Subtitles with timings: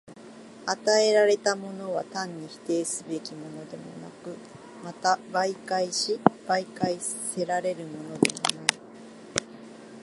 [0.65, 4.35] 与えられたものは単に否定すべきものでもなく、
[4.83, 8.79] また媒介し媒介せられるものでもない。